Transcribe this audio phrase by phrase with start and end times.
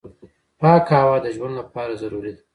[0.59, 2.41] پاکه هوا د ژوند لپاره ضروري ده.